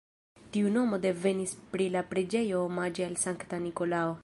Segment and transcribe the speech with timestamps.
[0.55, 4.17] Tiu nomo devenis pri la preĝejo omaĝe al Sankta Nikolao.